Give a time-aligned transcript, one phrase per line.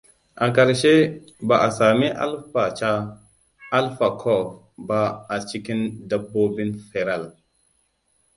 [0.35, 3.19] A ƙarshe, ba a sami alpaca
[3.71, 7.37] alpha-CoV ba a cikin dabbobin feral.